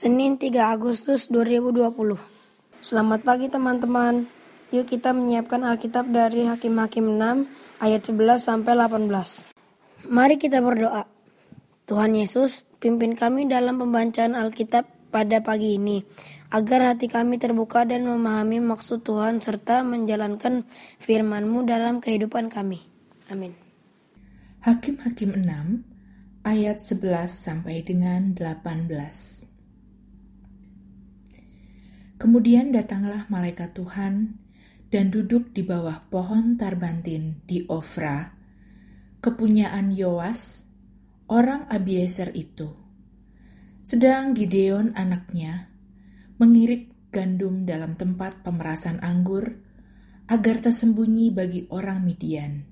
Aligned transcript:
Senin 0.00 0.40
3 0.40 0.80
Agustus 0.80 1.28
2020. 1.28 1.92
Selamat 2.80 3.20
pagi 3.20 3.52
teman-teman. 3.52 4.24
Yuk 4.72 4.88
kita 4.88 5.12
menyiapkan 5.12 5.60
Alkitab 5.60 6.08
dari 6.08 6.48
Hakim-Hakim 6.48 7.20
6 7.20 7.44
ayat 7.84 8.08
11 8.08 8.40
sampai 8.40 8.80
18. 8.80 9.52
Mari 10.08 10.40
kita 10.40 10.64
berdoa. 10.64 11.04
Tuhan 11.84 12.16
Yesus, 12.16 12.64
pimpin 12.80 13.12
kami 13.12 13.44
dalam 13.44 13.76
pembacaan 13.76 14.32
Alkitab 14.32 14.88
pada 15.12 15.44
pagi 15.44 15.76
ini, 15.76 16.00
agar 16.48 16.96
hati 16.96 17.04
kami 17.04 17.36
terbuka 17.36 17.84
dan 17.84 18.08
memahami 18.08 18.56
maksud 18.56 19.04
Tuhan 19.04 19.44
serta 19.44 19.84
menjalankan 19.84 20.64
firman-Mu 20.96 21.68
dalam 21.68 22.00
kehidupan 22.00 22.48
kami. 22.48 22.80
Amin. 23.28 23.52
Hakim-Hakim 24.64 25.44
6 25.44 25.84
ayat 26.48 26.80
11 26.80 27.28
sampai 27.28 27.84
dengan 27.84 28.32
18. 28.32 29.49
Kemudian 32.20 32.68
datanglah 32.68 33.24
malaikat 33.32 33.72
Tuhan 33.72 34.36
dan 34.92 35.08
duduk 35.08 35.56
di 35.56 35.64
bawah 35.64 36.04
pohon 36.12 36.60
tarbantin 36.60 37.40
di 37.48 37.64
Ofra, 37.64 38.36
kepunyaan 39.24 39.88
Yoas, 39.96 40.68
orang 41.32 41.64
Abiezer 41.72 42.28
itu. 42.36 42.68
Sedang 43.80 44.36
Gideon 44.36 44.92
anaknya 45.00 45.72
mengirik 46.36 46.92
gandum 47.08 47.64
dalam 47.64 47.96
tempat 47.96 48.44
pemerasan 48.44 49.00
anggur 49.00 49.56
agar 50.28 50.60
tersembunyi 50.60 51.32
bagi 51.32 51.72
orang 51.72 52.04
Midian. 52.04 52.68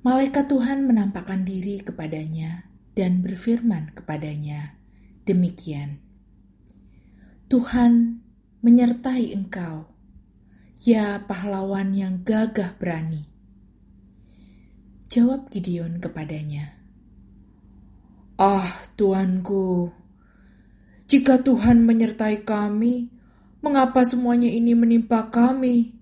Malaikat 0.00 0.48
Tuhan 0.48 0.88
menampakkan 0.88 1.44
diri 1.44 1.84
kepadanya 1.84 2.64
dan 2.96 3.20
berfirman 3.20 3.92
kepadanya, 3.92 4.80
demikian. 5.28 6.09
Tuhan 7.50 8.22
menyertai 8.62 9.34
engkau, 9.34 9.90
ya 10.86 11.18
pahlawan 11.26 11.90
yang 11.90 12.22
gagah 12.22 12.78
berani. 12.78 13.26
Jawab 15.10 15.50
Gideon 15.50 15.98
kepadanya, 15.98 16.78
Ah 18.38 18.70
Tuanku, 18.94 19.90
jika 21.10 21.42
Tuhan 21.42 21.82
menyertai 21.82 22.46
kami, 22.46 23.10
mengapa 23.66 24.06
semuanya 24.06 24.46
ini 24.46 24.78
menimpa 24.78 25.26
kami? 25.34 25.98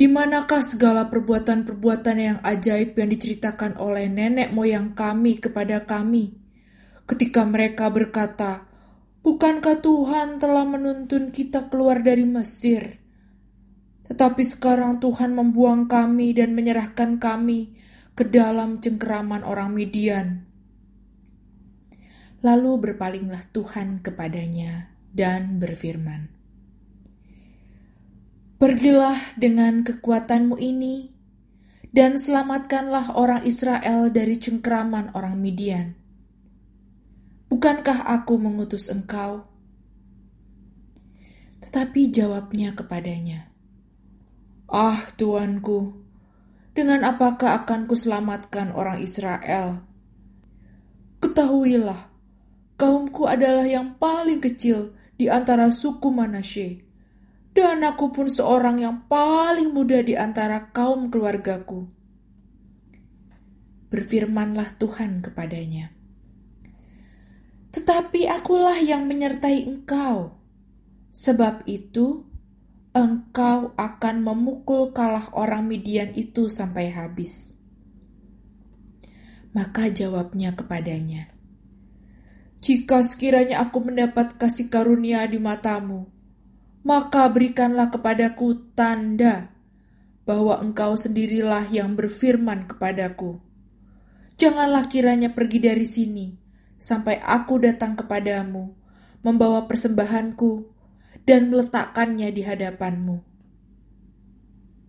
Di 0.00 0.08
manakah 0.08 0.64
segala 0.64 1.12
perbuatan-perbuatan 1.12 2.16
yang 2.16 2.38
ajaib 2.40 2.96
yang 2.96 3.12
diceritakan 3.12 3.76
oleh 3.76 4.08
nenek 4.08 4.56
moyang 4.56 4.96
kami 4.96 5.36
kepada 5.36 5.84
kami? 5.84 6.32
Ketika 7.04 7.44
mereka 7.44 7.92
berkata, 7.92 8.72
Bukankah 9.24 9.80
Tuhan 9.80 10.36
telah 10.36 10.68
menuntun 10.68 11.32
kita 11.32 11.72
keluar 11.72 12.04
dari 12.04 12.28
Mesir? 12.28 13.00
Tetapi 14.04 14.44
sekarang 14.44 15.00
Tuhan 15.00 15.32
membuang 15.32 15.88
kami 15.88 16.36
dan 16.36 16.52
menyerahkan 16.52 17.16
kami 17.16 17.72
ke 18.12 18.28
dalam 18.28 18.84
cengkeraman 18.84 19.40
orang 19.40 19.72
Midian. 19.72 20.44
Lalu 22.44 22.72
berpalinglah 22.84 23.48
Tuhan 23.48 24.04
kepadanya 24.04 24.92
dan 25.08 25.56
berfirman, 25.56 26.28
Pergilah 28.60 29.40
dengan 29.40 29.88
kekuatanmu 29.88 30.60
ini, 30.60 31.16
dan 31.96 32.20
selamatkanlah 32.20 33.16
orang 33.16 33.40
Israel 33.48 34.12
dari 34.12 34.36
cengkeraman 34.36 35.16
orang 35.16 35.40
Midian 35.40 36.03
Bukankah 37.54 38.10
aku 38.10 38.34
mengutus 38.34 38.90
engkau? 38.90 39.46
Tetapi 41.62 42.10
jawabnya 42.10 42.74
kepadanya, 42.74 43.46
Ah 44.66 44.98
Tuanku, 45.14 45.94
dengan 46.74 47.06
apakah 47.06 47.62
akan 47.62 47.86
kuselamatkan 47.86 48.74
orang 48.74 48.98
Israel? 48.98 49.86
Ketahuilah, 51.22 52.10
kaumku 52.74 53.30
adalah 53.30 53.70
yang 53.70 54.02
paling 54.02 54.42
kecil 54.42 54.90
di 55.14 55.30
antara 55.30 55.70
suku 55.70 56.10
Manasye, 56.10 56.82
dan 57.54 57.86
aku 57.86 58.10
pun 58.10 58.26
seorang 58.26 58.82
yang 58.82 59.06
paling 59.06 59.70
muda 59.70 60.02
di 60.02 60.18
antara 60.18 60.74
kaum 60.74 61.06
keluargaku. 61.06 61.86
Berfirmanlah 63.94 64.74
Tuhan 64.74 65.22
kepadanya, 65.22 65.93
tetapi 67.74 68.30
akulah 68.30 68.78
yang 68.78 69.10
menyertai 69.10 69.66
engkau. 69.66 70.38
Sebab 71.10 71.66
itu, 71.66 72.22
engkau 72.94 73.74
akan 73.74 74.16
memukul 74.22 74.94
kalah 74.94 75.26
orang 75.34 75.66
Midian 75.66 76.14
itu 76.14 76.46
sampai 76.46 76.94
habis. 76.94 77.58
Maka 79.50 79.90
jawabnya 79.90 80.54
kepadanya, 80.54 81.34
Jika 82.62 83.02
sekiranya 83.02 83.66
aku 83.66 83.82
mendapat 83.82 84.38
kasih 84.38 84.70
karunia 84.70 85.26
di 85.26 85.42
matamu, 85.42 86.06
maka 86.86 87.26
berikanlah 87.26 87.90
kepadaku 87.90 88.70
tanda 88.78 89.50
bahwa 90.22 90.62
engkau 90.62 90.94
sendirilah 90.94 91.68
yang 91.74 91.98
berfirman 91.98 92.70
kepadaku. 92.70 93.42
Janganlah 94.38 94.86
kiranya 94.90 95.30
pergi 95.30 95.58
dari 95.62 95.86
sini, 95.86 96.43
sampai 96.84 97.16
aku 97.24 97.64
datang 97.64 97.96
kepadamu, 97.96 98.76
membawa 99.24 99.64
persembahanku, 99.64 100.68
dan 101.24 101.48
meletakkannya 101.48 102.28
di 102.28 102.44
hadapanmu. 102.44 103.24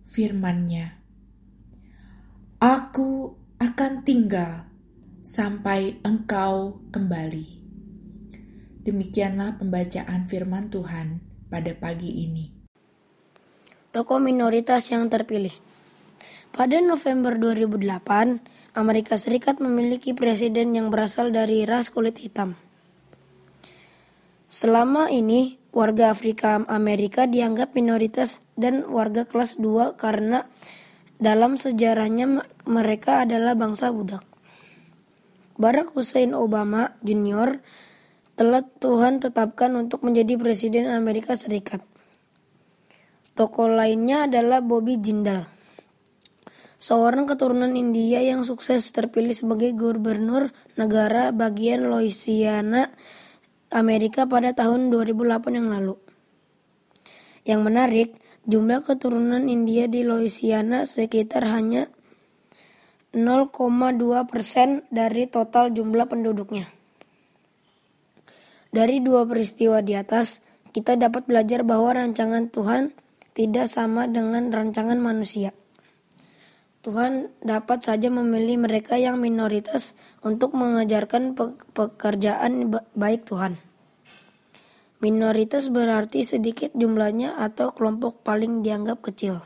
Firmannya, 0.04 0.92
Aku 2.60 3.32
akan 3.56 4.04
tinggal 4.04 4.68
sampai 5.24 5.96
engkau 6.04 6.84
kembali. 6.92 7.64
Demikianlah 8.84 9.56
pembacaan 9.56 10.28
firman 10.28 10.68
Tuhan 10.68 11.24
pada 11.48 11.72
pagi 11.74 12.12
ini. 12.28 12.52
Tokoh 13.92 14.20
minoritas 14.20 14.92
yang 14.92 15.08
terpilih. 15.08 15.52
Pada 16.52 16.80
November 16.80 17.36
2008, 17.36 18.55
Amerika 18.76 19.16
Serikat 19.16 19.56
memiliki 19.56 20.12
presiden 20.12 20.76
yang 20.76 20.92
berasal 20.92 21.32
dari 21.32 21.64
ras 21.64 21.88
kulit 21.88 22.20
hitam. 22.20 22.60
Selama 24.52 25.08
ini, 25.08 25.56
warga 25.72 26.12
Afrika 26.12 26.60
Amerika 26.68 27.24
dianggap 27.24 27.72
minoritas 27.72 28.44
dan 28.52 28.84
warga 28.84 29.24
kelas 29.24 29.56
2 29.56 29.96
karena 29.96 30.44
dalam 31.16 31.56
sejarahnya 31.56 32.44
mereka 32.68 33.24
adalah 33.24 33.56
bangsa 33.56 33.88
budak. 33.88 34.28
Barack 35.56 35.96
Hussein 35.96 36.36
Obama 36.36 37.00
Jr. 37.00 37.64
telah 38.36 38.60
Tuhan 38.60 39.24
tetapkan 39.24 39.72
untuk 39.72 40.04
menjadi 40.04 40.36
presiden 40.36 40.92
Amerika 40.92 41.32
Serikat. 41.32 41.80
Tokoh 43.32 43.72
lainnya 43.72 44.28
adalah 44.28 44.60
Bobby 44.60 45.00
Jindal 45.00 45.55
seorang 46.76 47.24
keturunan 47.24 47.72
India 47.72 48.20
yang 48.20 48.44
sukses 48.44 48.88
terpilih 48.92 49.32
sebagai 49.32 49.72
gubernur 49.72 50.52
negara 50.76 51.32
bagian 51.32 51.88
Louisiana, 51.88 52.92
Amerika 53.72 54.28
pada 54.28 54.52
tahun 54.52 54.92
2008 54.92 55.58
yang 55.58 55.68
lalu. 55.72 55.96
Yang 57.46 57.60
menarik, 57.62 58.08
jumlah 58.46 58.82
keturunan 58.84 59.46
India 59.46 59.88
di 59.88 60.04
Louisiana 60.04 60.84
sekitar 60.84 61.46
hanya 61.48 61.88
0,2 63.16 63.56
persen 64.28 64.84
dari 64.92 65.24
total 65.24 65.72
jumlah 65.72 66.04
penduduknya. 66.04 66.68
Dari 68.76 69.00
dua 69.00 69.24
peristiwa 69.24 69.80
di 69.80 69.96
atas, 69.96 70.44
kita 70.76 71.00
dapat 71.00 71.24
belajar 71.24 71.64
bahwa 71.64 71.96
rancangan 71.96 72.52
Tuhan 72.52 72.92
tidak 73.32 73.72
sama 73.72 74.04
dengan 74.04 74.52
rancangan 74.52 75.00
manusia. 75.00 75.56
Tuhan 76.86 77.34
dapat 77.42 77.82
saja 77.82 78.06
memilih 78.14 78.62
mereka 78.62 78.94
yang 78.94 79.18
minoritas 79.18 79.98
untuk 80.22 80.54
mengajarkan 80.54 81.34
pe 81.34 81.58
pekerjaan 81.74 82.70
baik 82.94 83.26
Tuhan. 83.26 83.58
Minoritas 85.02 85.66
berarti 85.66 86.22
sedikit 86.22 86.70
jumlahnya 86.78 87.42
atau 87.42 87.74
kelompok 87.74 88.22
paling 88.22 88.62
dianggap 88.62 89.02
kecil. 89.02 89.42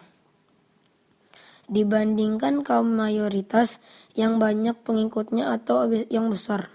Dibandingkan 1.64 2.60
kaum 2.60 2.92
mayoritas 2.92 3.80
yang 4.12 4.36
banyak 4.36 4.76
pengikutnya 4.84 5.56
atau 5.56 5.88
yang 6.12 6.28
besar. 6.28 6.68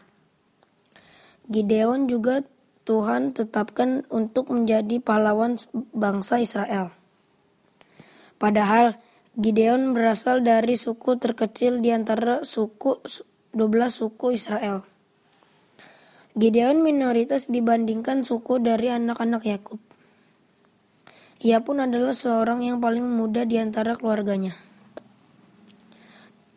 Gideon 1.46 2.10
juga 2.10 2.42
Tuhan 2.90 3.38
tetapkan 3.38 4.02
untuk 4.10 4.50
menjadi 4.50 4.98
pahlawan 4.98 5.62
bangsa 5.94 6.42
Israel. 6.42 6.90
Padahal 8.42 8.98
Gideon 9.36 9.92
berasal 9.92 10.48
dari 10.48 10.80
suku 10.80 11.20
terkecil 11.20 11.84
di 11.84 11.92
antara 11.92 12.48
suku 12.48 13.04
12 13.52 13.92
suku 13.92 14.32
Israel. 14.32 14.88
Gideon 16.40 16.80
minoritas 16.80 17.52
dibandingkan 17.52 18.24
suku 18.24 18.64
dari 18.64 18.96
anak-anak 18.96 19.44
Yakub. 19.44 19.84
Ia 21.44 21.60
pun 21.68 21.84
adalah 21.84 22.16
seorang 22.16 22.64
yang 22.64 22.80
paling 22.80 23.04
muda 23.04 23.44
di 23.44 23.60
antara 23.60 24.00
keluarganya. 24.00 24.56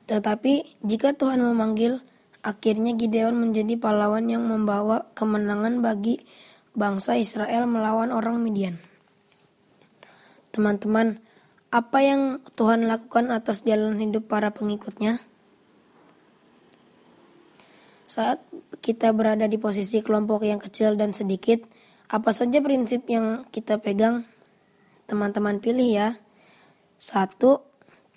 Tetapi 0.06 0.78
jika 0.86 1.18
Tuhan 1.18 1.42
memanggil, 1.42 1.98
akhirnya 2.46 2.94
Gideon 2.94 3.42
menjadi 3.42 3.74
pahlawan 3.74 4.30
yang 4.30 4.46
membawa 4.46 5.10
kemenangan 5.18 5.82
bagi 5.82 6.22
bangsa 6.78 7.18
Israel 7.18 7.66
melawan 7.66 8.14
orang 8.14 8.38
Midian. 8.38 8.78
Teman-teman, 10.54 11.26
apa 11.68 12.00
yang 12.00 12.40
Tuhan 12.56 12.88
lakukan 12.88 13.28
atas 13.28 13.60
jalan 13.60 14.00
hidup 14.00 14.24
para 14.24 14.56
pengikutnya? 14.56 15.20
Saat 18.08 18.40
kita 18.80 19.12
berada 19.12 19.44
di 19.44 19.60
posisi 19.60 20.00
kelompok 20.00 20.48
yang 20.48 20.56
kecil 20.56 20.96
dan 20.96 21.12
sedikit, 21.12 21.60
apa 22.08 22.32
saja 22.32 22.64
prinsip 22.64 23.04
yang 23.12 23.44
kita 23.52 23.76
pegang? 23.84 24.24
Teman-teman 25.04 25.60
pilih 25.60 25.88
ya. 25.92 26.08
Satu, 26.96 27.68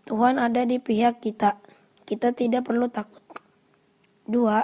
Tuhan 0.07 0.39
ada 0.39 0.63
di 0.63 0.80
pihak 0.80 1.19
kita. 1.19 1.59
Kita 2.07 2.31
tidak 2.31 2.71
perlu 2.71 2.88
takut. 2.88 3.19
Dua, 4.24 4.63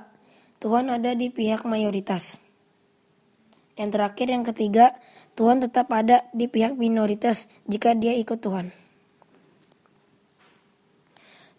Tuhan 0.63 0.87
ada 0.87 1.11
di 1.11 1.27
pihak 1.27 1.67
mayoritas. 1.67 2.39
Yang 3.77 3.89
terakhir, 3.93 4.27
yang 4.33 4.43
ketiga, 4.43 4.85
Tuhan 5.37 5.61
tetap 5.61 5.93
ada 5.93 6.25
di 6.33 6.49
pihak 6.49 6.75
minoritas 6.75 7.45
jika 7.69 7.93
dia 7.93 8.17
ikut 8.17 8.41
Tuhan. 8.41 8.73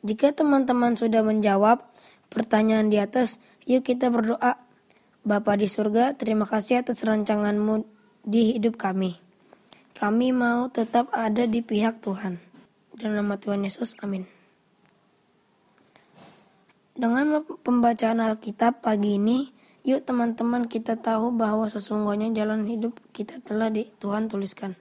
Jika 0.03 0.35
teman-teman 0.35 0.99
sudah 0.99 1.23
menjawab 1.23 1.87
pertanyaan 2.31 2.91
di 2.91 2.99
atas, 2.99 3.39
Yuk 3.69 3.85
kita 3.85 4.09
berdoa. 4.09 4.57
Bapa 5.29 5.53
di 5.61 5.69
surga, 5.69 6.17
terima 6.17 6.49
kasih 6.49 6.81
atas 6.81 7.05
rancanganmu 7.05 7.85
di 8.25 8.57
hidup 8.57 8.81
kami. 8.81 9.21
Kami 9.93 10.33
mau 10.33 10.73
tetap 10.73 11.13
ada 11.13 11.45
di 11.45 11.61
pihak 11.61 12.01
Tuhan. 12.01 12.41
Dalam 12.97 13.21
nama 13.21 13.37
Tuhan 13.37 13.61
Yesus, 13.69 13.93
amin. 14.01 14.25
Dengan 16.97 17.45
pembacaan 17.61 18.25
Alkitab 18.25 18.81
pagi 18.81 19.21
ini, 19.21 19.53
yuk 19.89 20.05
teman-teman 20.05 20.69
kita 20.69 21.01
tahu 21.01 21.33
bahwa 21.33 21.65
sesungguhnya 21.65 22.29
jalan 22.37 22.69
hidup 22.69 23.01
kita 23.17 23.41
telah 23.41 23.73
di 23.73 23.89
Tuhan 24.05 24.29
tuliskan. 24.29 24.77